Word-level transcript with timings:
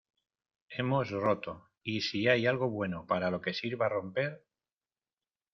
hemos 0.69 1.11
roto, 1.11 1.69
y 1.83 2.01
si 2.01 2.27
hay 2.27 2.47
algo 2.47 2.71
bueno 2.71 3.05
para 3.05 3.29
lo 3.29 3.39
que 3.39 3.53
sirva 3.53 3.87
romper 3.87 4.43